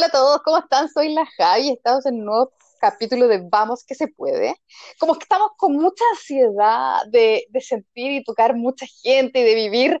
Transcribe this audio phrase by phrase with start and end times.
[0.00, 0.88] Hola a todos, ¿cómo están?
[0.88, 4.56] Soy la Javi estamos en un nuevo capítulo de Vamos que se puede.
[4.98, 9.98] Como que estamos con mucha ansiedad de, sentir y tocar mucha gente y de vivir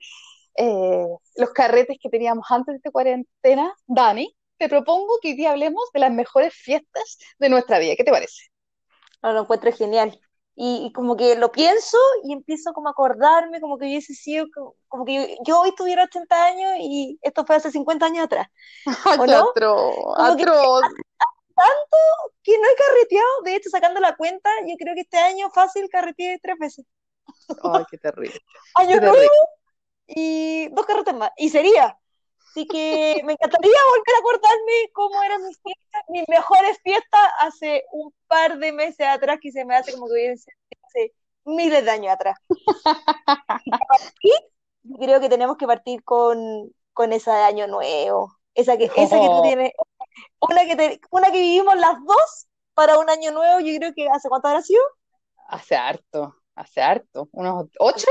[0.56, 3.74] eh, los carretes que teníamos antes de esta cuarentena.
[3.86, 7.94] Dani, te propongo que hoy día hablemos de las mejores fiestas de nuestra vida.
[7.94, 8.44] ¿Qué te parece?
[9.20, 10.18] Lo encuentro genial.
[10.62, 14.44] Y, y como que lo pienso y empiezo como a acordarme, como que hubiese sido,
[14.54, 18.24] como, como que yo, yo hoy tuviera 80 años y esto fue hace 50 años
[18.26, 18.46] atrás.
[19.18, 19.48] ¿O Ay, no?
[19.48, 19.90] atro,
[20.36, 20.80] que atro.
[21.54, 21.96] tanto
[22.42, 25.88] que no he carreteado, de hecho, sacando la cuenta, yo creo que este año fácil
[25.90, 26.84] carreteé tres veces.
[27.62, 28.38] Ay, qué terrible,
[28.74, 29.30] Año nuevo
[30.08, 31.30] y dos carretes más.
[31.38, 31.96] Y sería.
[32.50, 37.84] Así que me encantaría volver a acordarme cómo eran mis fiestas, mis mejores fiestas hace
[37.92, 41.84] un par de meses atrás, que se me hace como que hubiesen sido hace miles
[41.84, 42.36] de años atrás.
[44.22, 44.32] Y
[44.98, 46.38] creo que tenemos que partir con,
[46.92, 49.72] con esa de Año Nuevo, esa que, esa que tú Oh, tienes,
[50.40, 54.08] una que, te- una que vivimos las dos para un Año Nuevo, yo creo que
[54.10, 54.82] ¿hace cuánto habrá sido?
[55.48, 57.28] hace harto, hace harto.
[57.32, 58.06] ¿Unos ocho?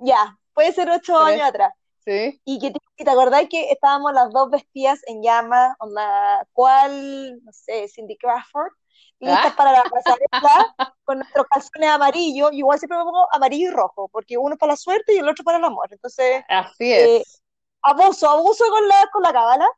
[0.00, 1.22] Ya, puede ser ocho ¿Tres?
[1.22, 1.72] años atrás.
[2.06, 2.40] Sí.
[2.44, 7.42] Y que te, y te acordás que estábamos las dos vestidas en llamas, onda, ¿cuál?
[7.44, 8.72] No sé, Cindy Crawford,
[9.20, 12.50] listas Ah, para la pasarela con nuestros calzones amarillos.
[12.52, 15.18] Yo igual siempre me pongo amarillo y rojo, porque uno es para la suerte y
[15.18, 15.88] el otro para el amor.
[15.92, 17.42] Entonces, así eh, es.
[17.82, 19.68] abuso, abuso con la, con la cábala.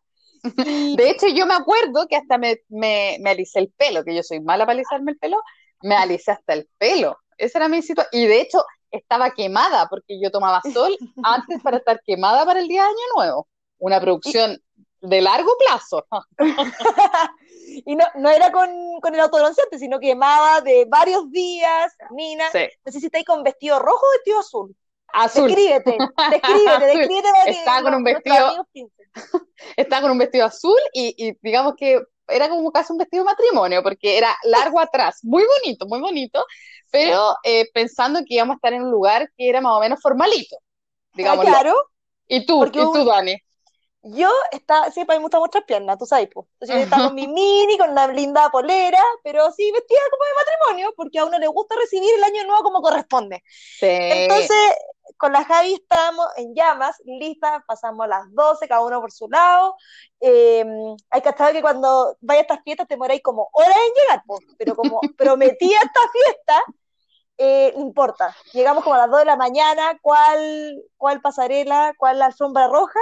[0.62, 4.14] Y De hecho, yo me acuerdo que hasta me, me, me alisé el pelo, que
[4.14, 5.38] yo soy mala para alisarme el pelo,
[5.82, 7.18] me alisé hasta el pelo.
[7.36, 8.22] Esa era mi situación.
[8.22, 12.68] Y de hecho, estaba quemada porque yo tomaba sol antes para estar quemada para el
[12.68, 13.48] día de Año Nuevo.
[13.78, 14.60] Una producción
[15.00, 16.06] de largo plazo.
[17.86, 18.68] y no, no era con,
[19.00, 22.50] con el autobronceante, sino que quemaba de varios días, Nina.
[22.50, 24.76] Sí, No sé si estáis con vestido rojo o vestido azul.
[25.12, 25.98] azul, Descríbete,
[26.30, 28.66] descríbete, descríbete Estaba con un vestido,
[29.76, 33.30] estaba con un vestido azul y, y digamos que era como casi un vestido de
[33.30, 36.44] matrimonio, porque era largo atrás, muy bonito, muy bonito,
[36.90, 40.00] pero eh, pensando que íbamos a estar en un lugar que era más o menos
[40.02, 40.56] formalito,
[41.22, 41.38] Ah, digámoslo.
[41.38, 41.74] claro,
[42.28, 42.70] ¿Y tú?
[42.74, 43.36] ¿Y tú, un- Dani?
[44.02, 46.46] yo estaba, sí, para mí me gustan muchas piernas, tú sabes, pues.
[46.54, 50.34] Entonces yo estaba con mi mini, con una linda polera, pero sí vestida como de
[50.34, 53.42] matrimonio, porque a uno le gusta recibir el año nuevo como corresponde.
[53.80, 54.56] Sí, Entonces,
[55.18, 59.76] con la Javi estábamos en llamas, listas, pasamos las 12, cada uno por su lado.
[60.20, 60.64] Eh,
[61.10, 64.22] hay que estar que cuando vaya a estas fiestas te demoráis como horas en llegar,
[64.26, 66.62] pues, pero como prometí a esta fiesta,
[67.40, 68.34] eh, no importa.
[68.52, 72.98] Llegamos como a las 2 de la mañana, ¿cuál, cuál pasarela, cuál la alfombra roja?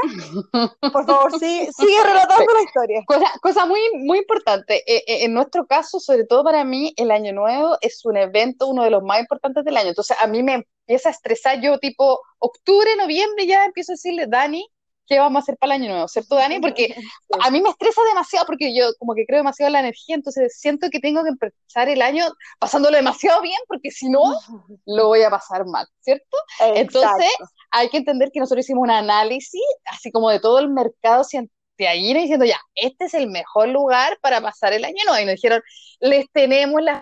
[0.93, 3.03] Por favor, sí, sigue relatando la historia.
[3.07, 4.83] Cosa, cosa muy, muy importante.
[4.87, 8.67] Eh, eh, en nuestro caso, sobre todo para mí, el Año Nuevo es un evento,
[8.67, 9.89] uno de los más importantes del año.
[9.89, 11.61] Entonces, a mí me empieza a estresar.
[11.61, 14.67] Yo, tipo, octubre, noviembre, ya empiezo a decirle, Dani,
[15.07, 16.09] ¿qué vamos a hacer para el Año Nuevo?
[16.09, 16.61] ¿Cierto, Dani?
[16.61, 16.95] Porque
[17.41, 20.59] a mí me estresa demasiado porque yo como que creo demasiado en la energía, entonces
[20.59, 22.27] siento que tengo que empezar el año
[22.59, 24.21] pasándolo demasiado bien porque si no,
[24.87, 26.37] lo voy a pasar mal, ¿cierto?
[26.61, 27.31] Entonces,
[27.71, 31.57] hay que entender que nosotros hicimos un análisis, así como de todo el mercado científico,
[31.79, 35.21] diciendo ya, este es el mejor lugar para pasar el año nuevo.
[35.21, 35.63] Y nos dijeron,
[36.01, 37.01] les tenemos la...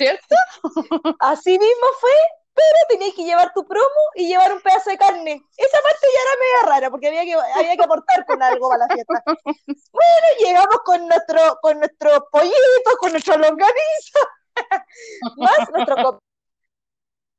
[0.00, 0.34] ¿Cierto?
[1.20, 2.10] Así mismo fue,
[2.54, 5.42] pero tenías que llevar tu promo y llevar un pedazo de carne.
[5.58, 8.86] Esa parte ya era media rara, porque había que, había que aportar con algo para
[8.86, 9.22] la fiesta.
[9.26, 14.20] Bueno, llegamos con nuestro, con nuestros pollitos, con nuestro longaniza,
[15.36, 16.20] más nuestro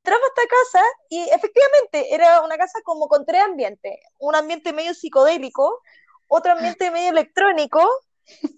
[0.04, 4.00] Entramos a esta casa y efectivamente era una casa como con tres ambientes.
[4.18, 5.80] Un ambiente medio psicodélico,
[6.28, 7.88] otro ambiente medio electrónico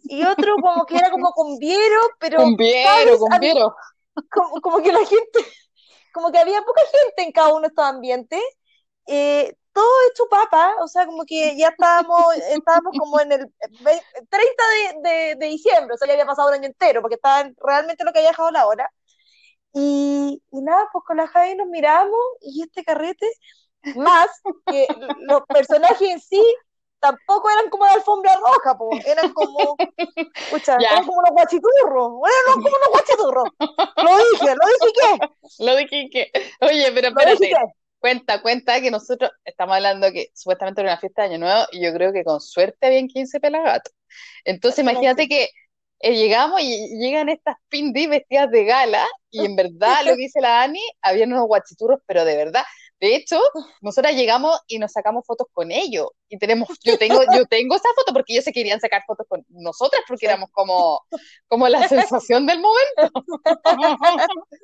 [0.04, 3.06] y otro como que era como cumbiero, pero, Cumbiero, ¿sabes?
[3.06, 3.76] Había- cumbiero.
[4.30, 5.40] Como, como que la gente,
[6.12, 8.40] como que había poca gente en cada uno de estos ambientes,
[9.06, 14.06] eh, todo hecho papa, o sea, como que ya estábamos, estábamos como en el ve-
[14.30, 14.64] 30
[15.04, 18.04] de, de, de diciembre, o sea, ya había pasado un año entero, porque estaba realmente
[18.04, 18.90] lo que había dejado la hora.
[19.72, 23.26] Y, y nada, pues con la Javi nos miramos y este carrete,
[23.94, 24.28] más
[24.66, 26.42] que los personajes en sí,
[27.04, 29.76] tampoco eran como de alfombra roja, pues, eran como,
[30.34, 32.12] escucha, eran como unos guachiturros,
[32.46, 33.48] eran como unos guachiturros.
[33.96, 35.28] Lo dije, lo dije qué,
[35.58, 36.30] Lo dije que...
[36.60, 37.56] Oye, pero espérate, qué.
[37.98, 41.84] cuenta, cuenta que nosotros estamos hablando que supuestamente era una fiesta de Año Nuevo y
[41.84, 43.92] yo creo que con suerte habían 15 pelagatos.
[44.44, 45.50] Entonces imagínate que
[46.00, 50.40] eh, llegamos y llegan estas pindis vestidas de gala y en verdad lo que dice
[50.40, 52.64] la Ani, habían unos guachiturros, pero de verdad.
[53.00, 53.38] De hecho,
[53.82, 57.88] nosotras llegamos y nos sacamos fotos con ellos y tenemos, yo tengo, yo tengo esa
[57.94, 61.02] foto porque ellos se querían sacar fotos con nosotras porque éramos como,
[61.48, 63.22] como la sensación del momento.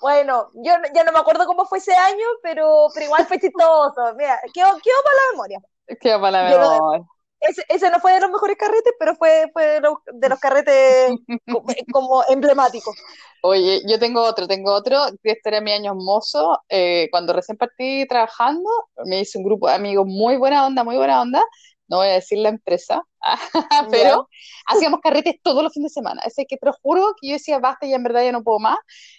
[0.00, 4.14] Bueno, yo ya no me acuerdo cómo fue ese año, pero, pero igual fue chistoso.
[4.16, 5.60] Mira, quedó, quedó para la memoria.
[6.00, 7.06] Qué para la Yo lo- memoria.
[7.40, 10.38] Ese, ese, no fue de los mejores carretes, pero fue, fue de, los, de los
[10.38, 11.12] carretes
[11.92, 12.96] como, emblemáticos.
[13.42, 18.06] Oye, yo tengo otro, tengo otro, este era mi año hermoso, eh, cuando recién partí
[18.08, 18.68] trabajando,
[19.04, 21.44] me hice un grupo de amigos muy buena onda, muy buena onda,
[21.88, 23.02] no voy a decir la empresa,
[23.90, 24.28] pero
[24.66, 26.22] hacíamos carretes todos los fines de semana.
[26.22, 28.58] Ese que te lo juro que yo decía basta y en verdad ya no puedo
[28.58, 28.78] más.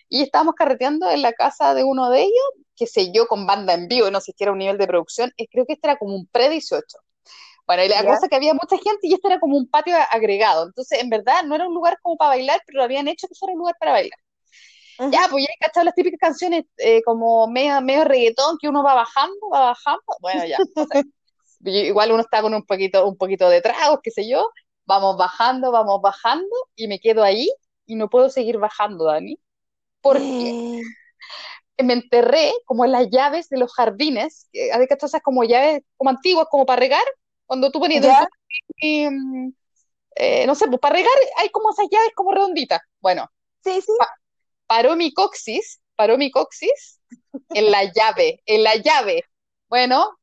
[0.10, 3.74] Y estábamos carreteando en la casa de uno de ellos, que sé yo, con banda
[3.74, 5.98] en vivo, no sé si era un nivel de producción, y creo que este era
[5.98, 6.82] como un pre-18.
[7.68, 9.96] Bueno, y la cosa es que había mucha gente y este era como un patio
[10.10, 10.68] agregado.
[10.68, 13.36] Entonces, en verdad, no era un lugar como para bailar, pero lo habían hecho que
[13.36, 14.20] fuera un lugar para bailar.
[15.12, 18.84] Ya, pues ya he cachado las típicas canciones eh, como medio, medio reggaetón que uno
[18.84, 20.02] va bajando, va bajando.
[20.22, 20.58] Bueno, ya.
[21.64, 24.50] igual uno está con un poquito, un poquito de tragos, qué sé yo.
[24.86, 27.52] Vamos bajando, vamos bajando y me quedo ahí
[27.86, 29.38] y no puedo seguir bajando, Dani.
[30.02, 30.82] Porque
[31.84, 36.10] me enterré como en las llaves de los jardines, hay que esas como llaves como
[36.10, 37.04] antiguas, como para regar,
[37.48, 38.06] cuando tú ponías
[38.82, 39.50] mm,
[40.16, 42.82] eh, no sé, pues para regar hay como esas llaves como redonditas.
[43.00, 43.30] Bueno,
[43.64, 43.92] sí, sí.
[44.66, 47.00] paró mi coxis, paró mi coxis
[47.50, 49.24] en la llave, en la llave.
[49.70, 50.18] Bueno,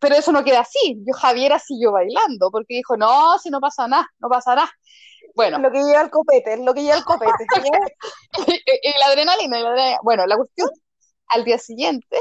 [0.00, 0.96] pero eso no queda así.
[1.06, 4.72] Yo Javier siguió bailando, porque dijo, no, si no pasa nada, no pasa nada.
[5.34, 5.58] Bueno.
[5.58, 7.44] Lo que lleva el copete, lo que lleva el copete.
[8.82, 9.98] y, la adrenalina, la adrenalina.
[10.02, 10.70] Bueno, la cuestión,
[11.26, 12.18] al día siguiente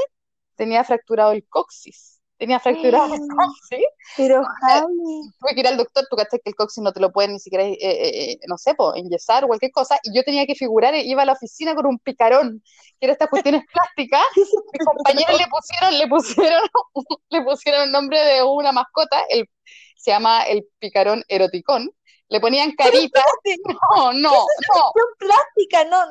[0.56, 3.86] tenía fracturado el coxis tenía fracturado el coxis.
[4.18, 5.32] Pero Javi.
[5.40, 7.40] Tuve que ir al doctor, tú caché que el coxis no te lo pueden ni
[7.40, 10.56] siquiera, eh, eh, eh, no sé, pues, enyesar o cualquier cosa, y yo tenía que
[10.56, 12.64] figurar, iba a la oficina con un picarón,
[13.00, 16.62] que era estas cuestiones plásticas, mis compañeros le pusieron, le pusieron,
[17.30, 19.48] le pusieron el nombre de una mascota, el,
[19.98, 21.92] se llama el picarón eroticón,
[22.30, 23.24] le ponían carita.
[23.66, 24.92] No, no, no.
[25.18, 26.06] plástica, no,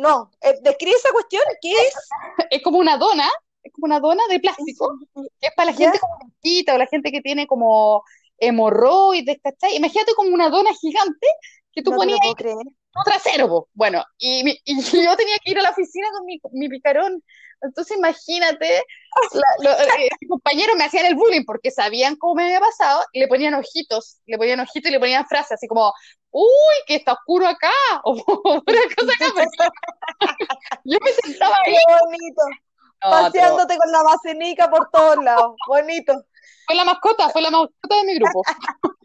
[0.00, 0.30] no.
[0.60, 1.94] Describe esa cuestión, ¿qué es?
[2.50, 3.30] Es como una dona,
[3.62, 6.16] es como una dona de plástico, que es para la gente como
[6.74, 8.02] o la gente que tiene como
[8.38, 9.76] hemorroides, ¿cachai?
[9.76, 11.26] Imagínate como una dona gigante
[11.72, 12.34] que tú ponías ahí
[13.04, 17.22] trasero, bueno, y, yo tenía que ir a la oficina con mi, mi picarón,
[17.62, 18.82] entonces imagínate,
[19.60, 23.28] los eh, compañeros me hacían el bullying porque sabían cómo me había pasado y le
[23.28, 25.92] ponían ojitos, le ponían ojitos y le ponían frases así como,
[26.30, 27.72] uy, que está oscuro acá,
[28.04, 29.70] o una cosa acá,
[30.84, 31.74] yo me sentaba ahí.
[31.74, 32.42] Qué bonito
[33.02, 35.56] paseándote con la basenica por todos lados.
[35.66, 36.14] Bonito.
[36.66, 38.42] Fue la mascota, fue la mascota de mi grupo.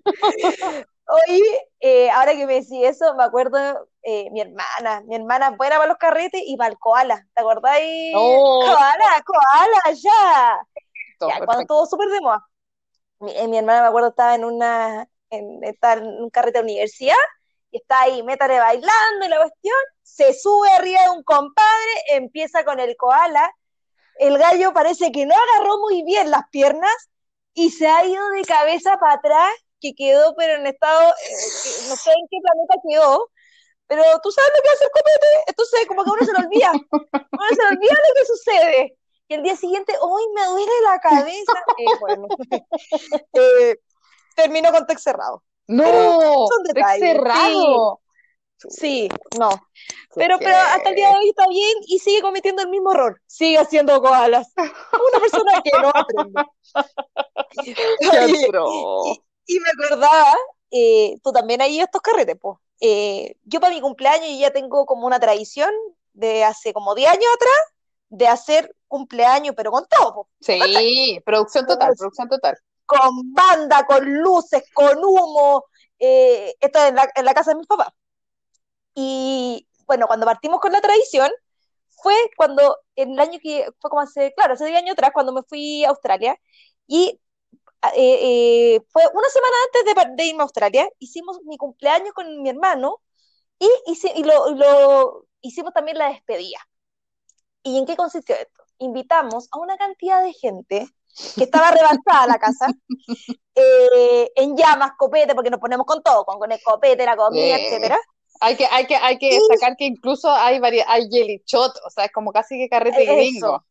[1.10, 1.42] Hoy,
[1.80, 3.58] eh, ahora que me decís eso, me acuerdo
[4.04, 8.14] eh, mi hermana, mi hermana buena para los carretes y para el koala, ¿te acordáis?
[8.14, 8.60] Oh.
[8.66, 10.68] Koala, koala, ya.
[11.30, 12.46] ya cuando todo súper de moda.
[13.20, 17.16] Mi, eh, mi, hermana, me acuerdo, estaba en una, en, en un carrete de universidad
[17.72, 22.66] y está ahí, métale bailando y la cuestión, se sube arriba de un compadre, empieza
[22.66, 23.50] con el koala
[24.20, 27.10] el gallo parece que no agarró muy bien las piernas
[27.54, 31.96] y se ha ido de cabeza para atrás, que quedó pero en estado, eh, no
[31.96, 33.30] sé en qué planeta quedó,
[33.88, 36.72] pero tú sabes lo que hace el copete, entonces como que uno se lo olvida,
[36.72, 38.98] uno se lo olvida lo que sucede.
[39.30, 41.54] Y el día siguiente, hoy me duele la cabeza.
[41.78, 42.28] Eh, bueno,
[43.34, 43.78] eh,
[44.36, 45.44] termino con texto cerrado.
[45.68, 48.00] No, texto cerrado.
[48.70, 49.08] Sí,
[49.38, 49.50] no.
[50.16, 53.22] Pero, pero hasta el día de hoy está bien y sigue cometiendo el mismo error.
[53.28, 54.52] Sigue haciendo koalas.
[54.58, 56.44] Una persona que no aprende.
[59.48, 60.36] y, me acordaba,
[60.72, 62.58] eh, tú también ahí estos carretes, pues.
[63.44, 65.72] yo para mi cumpleaños ya tengo como una tradición
[66.14, 67.78] de hace como 10 años atrás
[68.10, 70.30] de hacer cumpleaños, pero con todo.
[70.42, 72.58] Sí, producción total, producción total.
[72.86, 75.66] Con banda, con luces, con humo.
[76.00, 77.90] Eh, esto en la, en la casa de mis papás.
[79.00, 81.32] Y bueno, cuando partimos con la tradición,
[82.02, 85.34] fue cuando, en el año que, fue como hace, claro, hace 10 años atrás, cuando
[85.34, 86.36] me fui a Australia,
[86.88, 87.20] y
[87.94, 92.50] eh, eh, fue una semana antes de, irme a Australia, hicimos mi cumpleaños con mi
[92.50, 93.00] hermano,
[93.60, 93.70] y,
[94.16, 96.58] y, lo, lo, hicimos también la despedida.
[97.62, 98.64] ¿Y en qué consistió esto?
[98.80, 100.88] Invitamos a una cantidad de gente
[101.36, 102.66] que estaba rebalsada la casa,
[103.56, 108.00] eh, en llamas, copete, porque nos ponemos con todo, con, el copete, la comida, etcétera.
[108.40, 111.90] Hay que, hay que, hay que destacar que incluso hay varias, hay jelly shot, o
[111.90, 113.64] sea, es como casi que carrete gringo.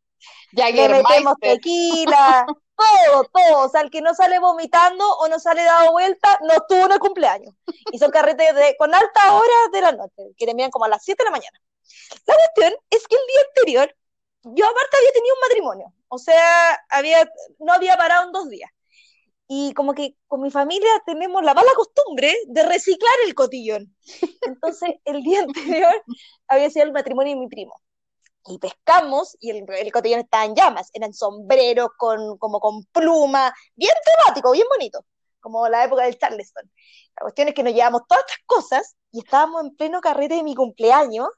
[0.52, 2.46] Le metemos tequila,
[2.76, 3.66] todo, todo.
[3.66, 6.92] O sea, el que no sale vomitando o no sale dado vuelta, no estuvo en
[6.92, 7.54] el cumpleaños.
[7.92, 11.04] Y son carretes de, con altas horas de la noche, que terminan como a las
[11.04, 11.60] 7 de la mañana.
[12.26, 13.96] La cuestión es que el día anterior,
[14.42, 15.92] yo aparte había tenido un matrimonio.
[16.08, 18.70] O sea, había, no había parado en dos días
[19.48, 23.94] y como que con mi familia tenemos la mala costumbre de reciclar el cotillón.
[24.42, 26.04] Entonces, el día anterior
[26.48, 27.74] había sido el matrimonio de mi primo.
[28.48, 33.94] Y pescamos, y el, cotillón estaba en llamas, eran sombreros con, como con pluma, bien
[34.04, 35.04] temático, bien bonito.
[35.40, 36.70] como la época del Charleston.
[37.16, 40.42] La cuestión es que nos llevamos todas estas cosas y estábamos en pleno carrete de
[40.42, 41.28] mi cumpleaños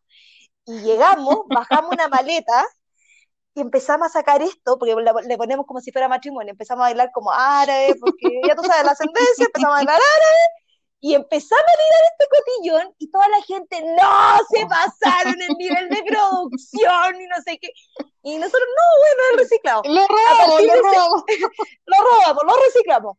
[0.66, 2.66] y llegamos, bajamos una maleta
[3.58, 7.10] y empezamos a sacar esto, porque le ponemos como si fuera matrimonio, empezamos a bailar
[7.12, 10.58] como árabe, porque ya tú sabes la ascendencia, empezamos a bailar árabe,
[11.00, 15.88] y empezamos a tirar este cotillón y toda la gente, no, se pasaron el nivel
[15.88, 17.72] de producción y no sé qué.
[18.22, 19.82] Y nosotros, no, bueno, es reciclado.
[19.84, 21.22] Lo robamos, lo robamos.
[21.86, 23.16] lo robamos, lo reciclamos.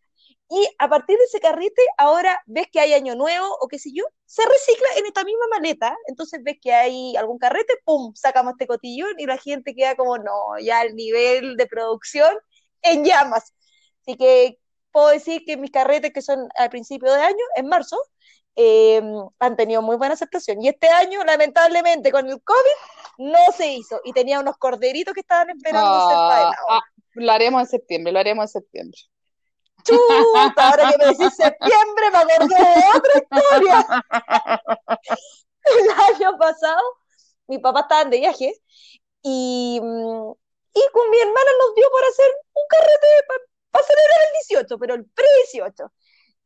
[0.52, 3.92] Y a partir de ese carrete, ahora ves que hay año nuevo o qué sé
[3.94, 5.96] yo, se recicla en esta misma maleta.
[6.08, 8.14] Entonces ves que hay algún carrete, ¡pum!
[8.16, 12.36] Sacamos este cotillón y la gente queda como, no, ya el nivel de producción
[12.82, 13.54] en llamas.
[14.02, 14.58] Así que
[14.92, 17.98] puedo decir que mis carretes, que son al principio de año, en marzo,
[18.56, 19.02] eh,
[19.38, 20.64] han tenido muy buena aceptación.
[20.64, 24.02] Y este año, lamentablemente, con el COVID, no se hizo.
[24.04, 26.82] Y tenía unos corderitos que estaban esperando ser Ah, ah,
[27.14, 29.00] lo haremos en septiembre, lo haremos en septiembre.
[29.90, 33.88] Chuta, ahora que me decís septiembre, me acordé de otra historia.
[35.64, 36.82] El año pasado,
[37.48, 38.54] mi papá estaba de viaje
[39.22, 40.32] y, mm,
[40.74, 43.08] y con mi hermana nos dio por hacer un carrete
[43.72, 45.92] para celebrar el 18, pero el pre-18.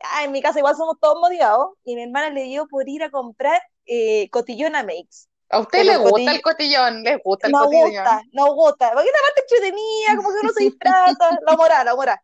[0.02, 3.04] Ah, en mi casa igual somos todos motivados y mi hermana le dio por ir
[3.04, 5.28] a comprar eh, cotillón a Makes.
[5.50, 7.04] ¿A usted le gusta el cotillón?
[7.04, 7.90] ¿Les gusta el Nos cotillón?
[7.92, 8.92] gusta, nos gusta.
[8.94, 12.18] Porque es una parte entretenida, como que uno se disfraza, la moral, la moral.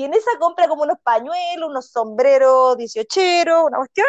[0.00, 4.06] Y en esa compra como unos pañuelos, unos sombreros dieciocheros, una cuestión.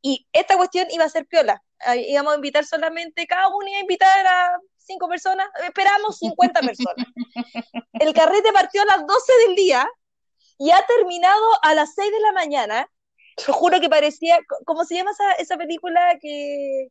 [0.00, 1.60] Y esta cuestión iba a ser piola.
[1.96, 7.04] Íbamos a invitar solamente, cada uno iba a invitar a cinco personas, esperamos 50 personas.
[7.94, 9.88] El carrete partió a las 12 del día
[10.56, 12.88] y ha terminado a las 6 de la mañana.
[13.44, 16.90] Te juro que parecía, ¿cómo se llama esa, esa película que...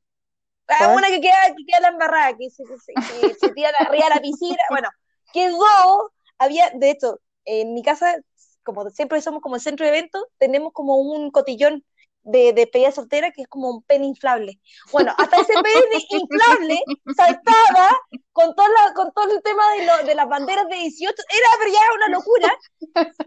[0.67, 3.69] Ah, una que queda, que queda la embarrada, que se, que se, que se tira
[3.79, 4.57] arriba de la piscina.
[4.69, 4.89] Bueno,
[5.31, 8.17] quedó, había, de hecho, en mi casa,
[8.63, 11.83] como siempre somos como el centro de eventos, tenemos como un cotillón
[12.25, 14.59] de, de despedida soltera que es como un pen inflable.
[14.91, 16.79] Bueno, hasta ese pen inflable
[17.15, 17.89] saltaba
[18.31, 21.47] con todo, la, con todo el tema de, lo, de las banderas de 18, era
[21.59, 22.53] pero ya era una locura.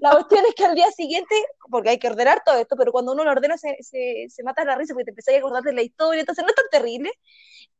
[0.01, 1.35] La cuestión es que al día siguiente,
[1.71, 4.65] porque hay que ordenar todo esto, pero cuando uno lo ordena se, se, se mata
[4.65, 7.11] la risa porque te empezás a acordar de la historia, entonces no es tan terrible.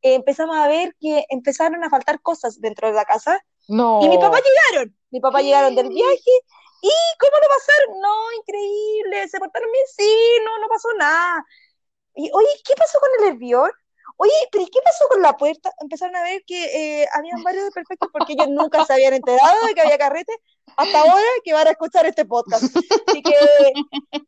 [0.03, 4.01] Eh, empezamos a ver que empezaron a faltar cosas dentro de la casa No.
[4.03, 6.31] y mi papá llegaron, mi papá llegaron del viaje
[6.81, 8.01] y ¿cómo lo pasaron?
[8.01, 11.45] No, increíble, se portaron bien, sí, no, no pasó nada.
[12.15, 13.71] Y oye, ¿qué pasó con el hervión?
[14.17, 15.73] Oye, pero ¿y qué pasó con la puerta?
[15.81, 19.75] Empezaron a ver que eh, habían varios desperfectos porque ellos nunca se habían enterado de
[19.75, 20.33] que había carrete
[20.77, 22.65] hasta ahora que van a escuchar este podcast.
[23.07, 23.35] Así que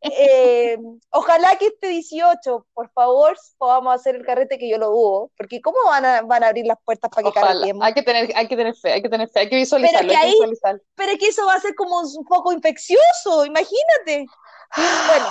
[0.03, 0.79] eh,
[1.11, 5.61] ojalá que este 18, por favor, podamos hacer el carrete que yo lo dudo, porque
[5.61, 7.85] ¿cómo van a, van a abrir las puertas para que carretemos?
[7.85, 10.17] Hay que tener, hay que tener fe, hay que tener fe, hay que visualizarlo, que
[10.17, 10.81] hay que ahí- visualizarlo.
[10.95, 14.27] pero que eso va a ser como un poco infeccioso, imagínate.
[15.09, 15.27] Bueno,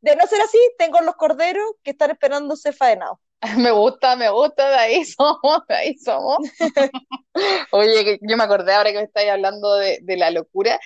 [0.00, 3.18] de no ser así, tengo los corderos que están esperando ser faenados.
[3.58, 6.38] Me gusta, me gusta, de ahí somos, de ahí somos.
[7.72, 10.78] Oye, yo me acordé ahora que me estáis hablando de, de la locura.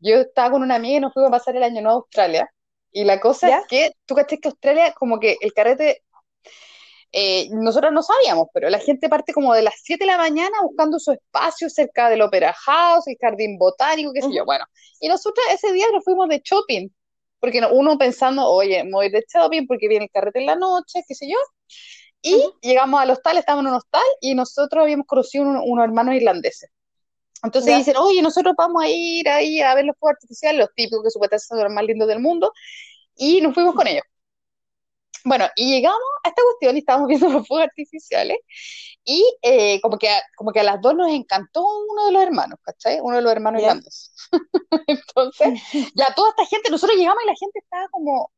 [0.00, 2.50] Yo estaba con una amiga y nos fuimos a pasar el año nuevo a Australia.
[2.92, 3.58] Y la cosa ¿Ya?
[3.58, 6.02] es que, tú caché que Australia, como que el carrete,
[7.12, 10.60] eh, nosotros no sabíamos, pero la gente parte como de las 7 de la mañana
[10.62, 14.44] buscando su espacio cerca del Opera House, el jardín botánico, qué sé yo.
[14.44, 14.64] Bueno,
[15.00, 16.88] y nosotros ese día nos fuimos de shopping,
[17.40, 20.56] porque no- uno pensando, oye, me voy de shopping porque viene el carrete en la
[20.56, 21.36] noche, qué sé yo.
[22.22, 26.14] Y llegamos al hostal, estábamos en un hostal y nosotros habíamos conocido un- unos hermanos
[26.14, 26.70] irlandeses.
[27.42, 27.78] Entonces Ya.
[27.78, 31.10] dicen, oye, nosotros vamos a ir ahí a ver los fuegos artificiales, los típicos que
[31.10, 32.52] supuestamente son los más lindos del mundo,
[33.16, 34.02] y nos fuimos con ellos.
[35.24, 38.38] Bueno, y llegamos a esta cuestión y estábamos viendo los fuegos artificiales,
[39.04, 42.22] y eh, como que, a- como que a las dos nos encantó uno de los
[42.22, 42.98] hermanos, ¿cachai?
[43.00, 44.12] Uno de los hermanos irlandeses.
[44.86, 45.60] Entonces,
[45.94, 48.30] ya toda esta gente, nosotros llegamos y la gente estaba como,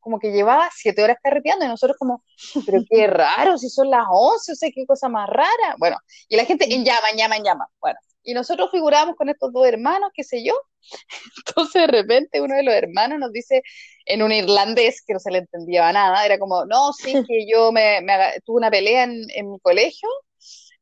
[0.00, 2.24] como que llevaba siete horas carreteando, y nosotros como,
[2.66, 5.76] pero qué raro, si son las once, o sea, qué cosa más rara.
[5.78, 5.98] Bueno,
[6.28, 7.68] y la gente en llama, en llama, en llama.
[7.80, 10.54] Bueno, y nosotros figuramos con estos dos hermanos, qué sé yo.
[11.46, 13.62] Entonces, de repente, uno de los hermanos nos dice
[14.06, 17.72] en un irlandés que no se le entendía nada, era como, no, sí, que yo
[17.72, 18.14] me, me
[18.44, 20.08] tuve una pelea en, en mi colegio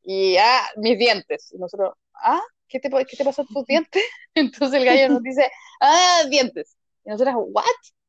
[0.03, 1.53] y, ah, mis dientes.
[1.53, 4.03] Y nosotros, ah, ¿qué te, qué te pasó en tus dientes?
[4.35, 6.77] Entonces el gallo nos dice, ah, dientes.
[7.05, 7.65] Y nosotros, ¿what?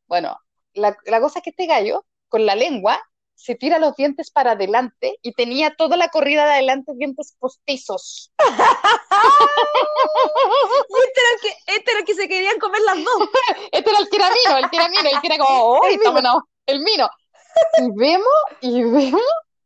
[0.07, 0.37] Bueno,
[0.73, 3.01] la, la cosa es que este gallo, con la lengua,
[3.41, 8.31] se tira los dientes para adelante y tenía toda la corrida de adelante dientes postizos.
[8.37, 8.43] Y
[11.03, 13.29] este era, el que, este era el que se querían comer las dos.
[13.71, 15.85] Este era el que era mino, el que era mino, el que era como, ¡oh,
[15.87, 16.43] El enamorados!
[16.67, 17.09] El mino.
[17.79, 18.27] Y vemos,
[18.61, 19.21] y vemos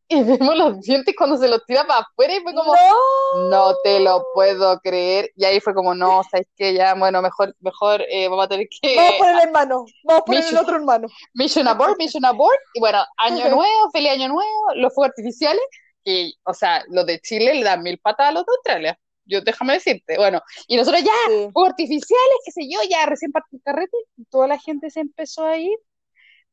[0.08, 3.74] y vemos los dientes cuando se los tira para afuera y fue como, no, no
[3.84, 5.32] te lo puedo creer.
[5.36, 6.74] Y ahí fue como, no, ¿sabes qué?
[6.74, 8.96] Ya, bueno, mejor, mejor eh, vamos a tener que...
[8.96, 11.08] Vamos a poner el hermano, vamos a poner el otro hermano.
[11.34, 12.60] Mission abort, mission abort.
[12.74, 15.64] Y bueno, año nuevo, feliz año nuevo, los fuegos artificiales.
[16.04, 19.00] Y, o sea, los de Chile le dan mil patas a los de Australia.
[19.26, 20.18] Yo, déjame decirte.
[20.18, 21.50] Bueno, y nosotros ya, Sí.
[21.52, 23.98] fuegos artificiales, qué sé yo, ya recién partió el carrete,
[24.30, 25.76] toda la gente se empezó a ir.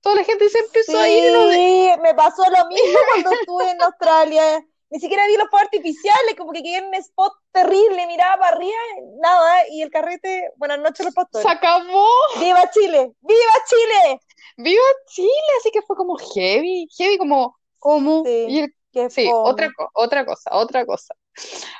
[0.03, 1.33] Toda la gente se empezó a ir.
[1.55, 4.67] Sí, me pasó lo mismo cuando estuve en Australia.
[4.91, 8.57] Ni siquiera vi los fuegos artificiales, como que quedé en un spot terrible, miraba para
[8.57, 8.77] arriba,
[9.23, 11.47] nada, y el carrete, buenas noches los Se pastores.
[11.47, 12.07] acabó.
[12.39, 13.13] ¡Viva Chile!
[13.23, 14.21] ¡Viva Chile!
[14.59, 15.31] ¡Viva Chile!
[15.61, 18.47] Así que fue como heavy, heavy como, como, Sí.
[18.49, 21.15] y el- sí, otra, otra cosa, otra cosa.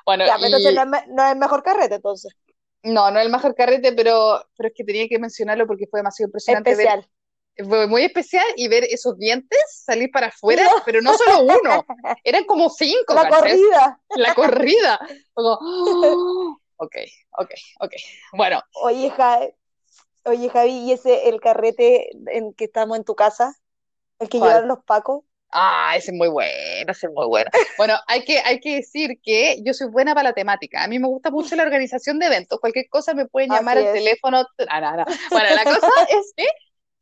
[0.07, 2.33] Bueno, Ya, pero y- entonces no es, me- no es el mejor carrete, entonces.
[2.85, 6.01] no, no es el mejor carrete, pero, pero es que tenía que mencionarlo porque fue
[6.01, 7.11] demasiado impresionante ver, Especial.
[7.57, 11.85] Fue muy especial y ver esos dientes salir para afuera, pero no solo uno,
[12.25, 13.41] eran como cinco, La ¿cachai?
[13.41, 14.01] corrida.
[14.17, 15.01] La corrida.
[15.35, 16.59] Como, ¡oh!
[16.77, 16.97] ok,
[17.39, 17.93] ok, ok.
[18.35, 19.49] Bueno, Oye, Ja-
[20.25, 23.57] Oye, Javi, ¿y ese el carrete en que estamos en tu casa?
[24.21, 24.51] El que ¿Cuál?
[24.51, 25.25] llevaron los pacos.
[25.51, 27.51] Ah, ese es muy bueno, ese es muy bueno.
[27.77, 30.83] Bueno, hay que, hay que decir que yo soy buena para la temática.
[30.83, 32.59] A mí me gusta mucho la organización de eventos.
[32.59, 34.47] Cualquier cosa me pueden llamar al teléfono.
[34.69, 35.05] Ah, no, no.
[35.31, 36.47] Bueno, la cosa es que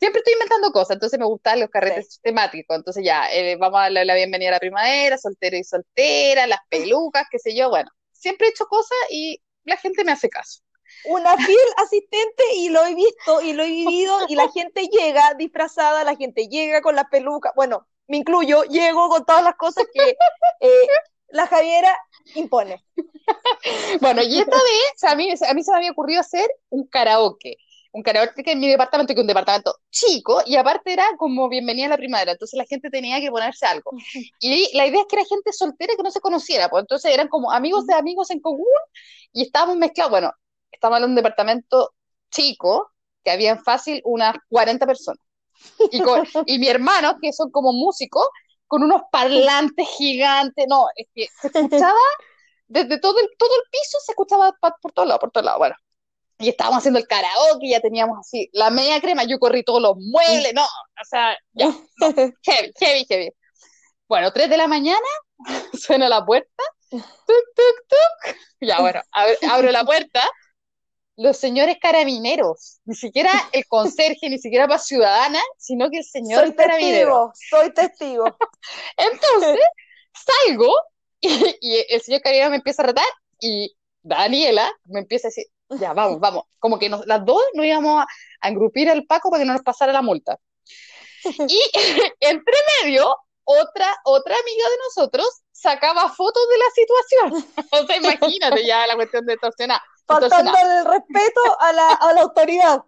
[0.00, 2.76] siempre estoy inventando cosas, entonces me gustan los carretes temáticos.
[2.76, 6.60] Entonces ya, eh, vamos a darle la bienvenida a la primavera, soltero y soltera, las
[6.70, 7.68] pelucas, qué sé yo.
[7.68, 10.62] Bueno, siempre he hecho cosas y la gente me hace caso.
[11.04, 15.34] Una fiel asistente y lo he visto y lo he vivido y la gente llega
[15.34, 19.84] disfrazada, la gente llega con la peluca, bueno, me incluyo, llego con todas las cosas
[19.92, 20.16] que
[20.60, 20.88] eh,
[21.28, 21.96] la Javiera
[22.34, 22.84] impone.
[24.00, 27.56] Bueno, y esta vez a mí, a mí se me había ocurrido hacer un karaoke.
[27.92, 31.88] Un karaoke en mi departamento, que un departamento chico, y aparte era como bienvenida a
[31.90, 33.94] la primavera, entonces la gente tenía que ponerse algo.
[34.40, 37.28] Y la idea es que era gente soltera que no se conociera, pues entonces eran
[37.28, 38.66] como amigos de amigos en común,
[39.32, 40.10] y estábamos mezclados.
[40.10, 40.32] Bueno,
[40.70, 41.92] estábamos en un departamento
[42.30, 42.92] chico,
[43.24, 45.20] que habían fácil unas 40 personas.
[45.90, 48.26] Y, con- y mi hermano, que son como músicos,
[48.66, 51.98] con unos parlantes gigantes, no, es que se escuchaba
[52.68, 55.58] desde todo el, todo el piso se escuchaba por todos lados, por todos lados.
[55.58, 55.76] Bueno,
[56.40, 59.96] y estábamos haciendo el karaoke, ya teníamos así la media crema, yo corrí todos los
[59.98, 61.88] muebles, no, o sea, ya, no,
[62.42, 63.30] heavy, heavy, heavy.
[64.08, 64.98] Bueno, 3 de la mañana,
[65.72, 68.36] suena la puerta, tuk, tuk, tuk.
[68.60, 70.22] Ya, bueno, ab- abro la puerta,
[71.16, 76.46] los señores carabineros, ni siquiera el conserje, ni siquiera para ciudadana, sino que el señor
[76.46, 77.32] Soy carabinero.
[77.36, 78.24] testigo, soy testigo.
[78.96, 79.60] Entonces,
[80.46, 80.74] salgo
[81.20, 83.04] y, y el señor carabinero me empieza a retar
[83.40, 85.44] y Daniela me empieza a decir,
[85.78, 86.44] ya, vamos, vamos.
[86.58, 88.06] Como que nos- las dos nos íbamos a,
[88.40, 90.38] a engrupir al Paco para que no nos pasara la multa.
[91.48, 91.60] Y
[92.20, 97.54] entre medio, otra, otra amiga de nosotros sacaba fotos de la situación.
[97.72, 99.80] O sea, imagínate ya la cuestión de extorsionar.
[100.06, 102.80] Faltando el respeto a la, a la autoridad.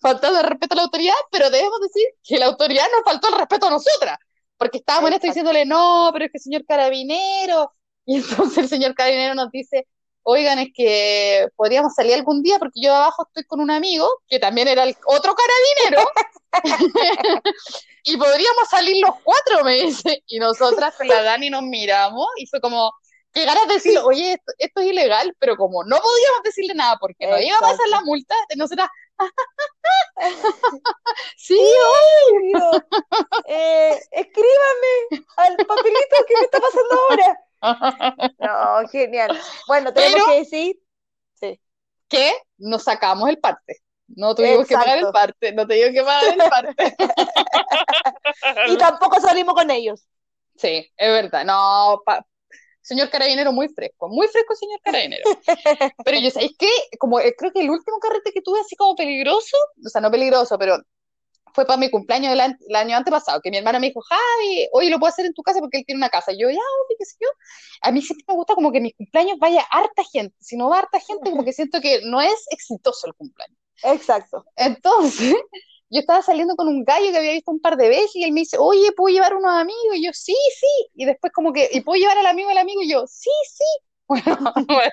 [0.00, 3.34] faltando el respeto a la autoridad, pero debemos decir que la autoridad nos faltó el
[3.38, 4.18] respeto a nosotras,
[4.58, 7.72] porque estábamos en esto diciéndole, no, pero es que señor carabinero,
[8.04, 9.86] y entonces el señor carabinero nos dice,
[10.28, 14.40] oigan, es que podríamos salir algún día, porque yo abajo estoy con un amigo, que
[14.40, 16.10] también era el otro carabinero,
[18.02, 22.46] y podríamos salir los cuatro, me dice, y nosotras con la Dani nos miramos, y
[22.46, 22.92] fue como,
[23.32, 26.96] que ganas de decirle, oye, esto, esto es ilegal, pero como no podíamos decirle nada,
[27.00, 28.88] porque nos iba a pasar la multa, nosotras,
[31.36, 31.60] sí,
[33.46, 37.45] eh, escríbame al papelito que me está pasando ahora.
[37.62, 39.38] No, genial.
[39.66, 40.76] Bueno, tenemos Pero- que decir,
[41.34, 41.60] sí,
[42.08, 43.80] que nos sacamos el parte.
[44.08, 45.12] No tuvimos que pagar el Exacto.
[45.12, 46.96] parte, no tuvimos que pagar el parte.
[48.68, 50.06] y tampoco salimos con ellos.
[50.56, 51.44] Sí, es verdad.
[51.44, 52.24] No, pa-
[52.82, 55.24] señor carabinero muy fresco, muy fresco señor carabinero.
[56.04, 56.68] Pero yo sabéis que
[57.00, 60.10] como eh, creo que el último carrete que tuve así como peligroso, o sea, no
[60.10, 60.78] peligroso, pero
[61.56, 64.68] fue para mi cumpleaños del an- el año antepasado, que mi hermana me dijo, Javi,
[64.72, 66.32] hoy lo puedo hacer en tu casa porque él tiene una casa.
[66.32, 67.28] Y yo, ya, obvio, qué sé yo.
[67.82, 70.36] A mí siempre me gusta como que mis cumpleaños vaya harta gente.
[70.40, 73.58] Si no va harta gente, como que siento que no es exitoso el cumpleaños.
[73.82, 74.44] Exacto.
[74.56, 75.34] Entonces,
[75.90, 78.32] yo estaba saliendo con un gallo que había visto un par de veces y él
[78.32, 79.96] me dice, oye, ¿puedo llevar unos amigos?
[79.96, 80.88] Y yo, sí, sí.
[80.94, 82.82] Y después como que, ¿y puedo llevar al amigo del amigo?
[82.82, 83.64] Y yo, sí, sí.
[84.08, 84.92] Bueno, bueno,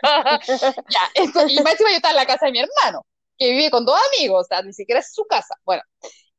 [0.88, 3.06] ya, esto, y más encima yo estaba en la casa de mi hermano,
[3.38, 5.56] que vive con dos amigos, o sea, ni siquiera es su casa.
[5.66, 5.84] Bueno,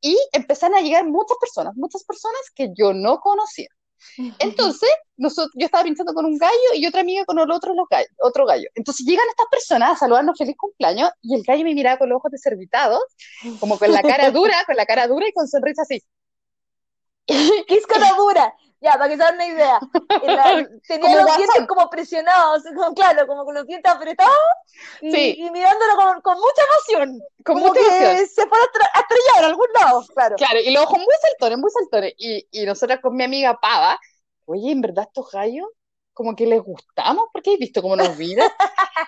[0.05, 3.69] y empezaron a llegar muchas personas, muchas personas que yo no conocía.
[4.38, 7.87] Entonces, nosotros, yo estaba pintando con un gallo y otra amiga con el otro, los
[7.88, 8.69] gallo- otro gallo.
[8.75, 12.17] Entonces llegan estas personas a saludarnos feliz cumpleaños y el gallo me miraba con los
[12.17, 13.01] ojos desorbitados,
[13.61, 16.03] como con la cara dura, con la cara dura y con sonrisa así.
[17.67, 18.55] Quisco no dura.
[18.85, 19.81] Ya, para que se hagan una idea.
[20.25, 24.31] La, tenía los dientes como presionados, como, claro, como con los dientes apretados
[25.01, 27.18] y, mirándolo con, con, mucha emoción.
[27.42, 28.27] Con como mucha que emoción.
[28.27, 30.37] se fue a, estrellar a algún lado, claro.
[30.37, 32.12] Claro, y los ojos muy saltones, muy saltones.
[32.18, 33.99] Y, y nosotras con mi amiga Pava,
[34.44, 35.68] oye, ¿en verdad estos gallos?
[36.14, 38.48] Como que les gustamos, porque he visto cómo nos miran.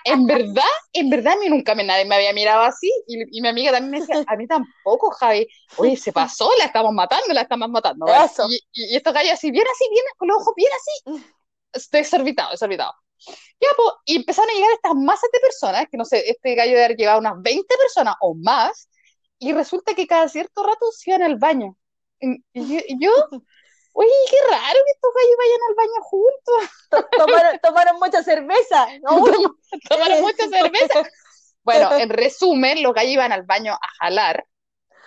[0.03, 3.47] en verdad, en verdad a mí nunca me, nadie me había mirado así, y, mi
[3.47, 7.41] amiga también me decía, a mí tampoco, Javi, oye, se pasó, la estamos matando, la
[7.41, 8.05] estamos matando.
[8.49, 11.25] Y, y, estos gallos así, bien así, bien, con los ojos bien así,
[11.73, 12.93] estoy exorbitado, exorbitado.
[13.59, 16.71] Ya, pues, y empezaron a llegar estas masas de personas, que no sé, este gallo
[16.71, 18.89] debe haber llevado unas 20 personas o más,
[19.39, 21.75] y resulta que cada cierto rato se iban al baño.
[22.19, 23.11] Y, y yo
[23.99, 27.61] Oye, qué raro que estos gallos vayan al baño juntos.
[27.63, 28.87] Tomaron, mucha cerveza.
[29.01, 29.25] ¿no?
[29.89, 31.09] tomaron mucha cerveza.
[31.63, 34.45] Bueno, en resumen, los gallos iban al baño a jalar.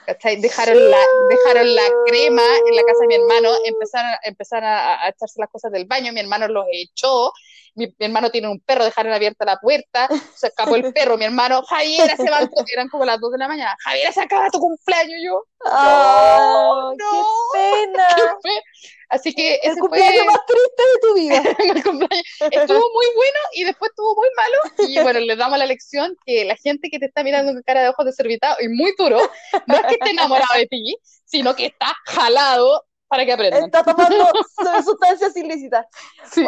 [0.06, 0.98] Dejaron, la,
[1.30, 5.48] dejaron la crema en la casa de mi hermano, empezaron, empezaron a, a, echarse las
[5.48, 7.32] cosas del baño, mi hermano los echó,
[7.80, 11.62] mi, hermano tiene un perro, dejaron abierta la puerta, se escapó el perro, mi hermano,
[11.62, 12.40] Javiera se va,
[12.72, 15.44] eran como las 2 de la mañana, Javiera se acaba tu cumpleaños, yo.
[15.64, 18.08] ¡Oh, qué pena!
[19.10, 21.42] Así que el cumpleaños más triste de tu vida.
[22.50, 24.88] estuvo muy bueno y después estuvo muy malo.
[24.88, 27.82] Y bueno, les damos la lección que la gente que te está mirando con cara
[27.82, 29.18] de ojos desorbitados y muy duro,
[29.66, 33.64] no es que esté enamorado de ti, sino que está jalado para que aprendan.
[33.64, 34.24] Está tomando
[34.84, 35.84] sustancias ilícitas.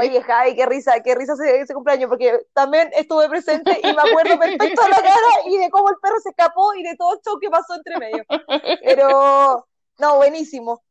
[0.00, 4.38] Oye, Javi, qué risa, qué risa ese, cumpleaños, porque también estuve presente y me acuerdo
[4.38, 7.36] perfecto de la cara y de cómo el perro se escapó y de todo esto
[7.40, 8.24] que pasó entre medio.
[8.84, 9.66] Pero,
[9.98, 10.84] no, buenísimo.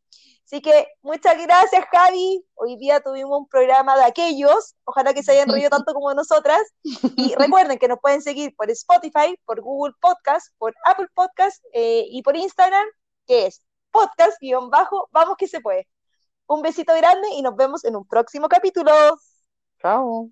[0.44, 2.46] Así que muchas gracias, Javi.
[2.56, 4.76] Hoy día tuvimos un programa de aquellos.
[4.84, 6.62] Ojalá que se hayan reído tanto como nosotras.
[6.84, 12.04] Y recuerden que nos pueden seguir por Spotify, por Google Podcast, por Apple Podcast eh,
[12.10, 12.86] y por Instagram,
[13.26, 15.88] que es podcast-bajo, vamos que se puede.
[16.48, 18.92] Un besito grande y nos vemos en un próximo capítulo.
[19.80, 20.32] Chao.